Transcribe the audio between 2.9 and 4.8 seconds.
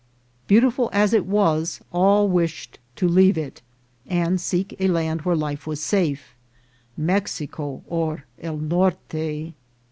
to leave it, and seek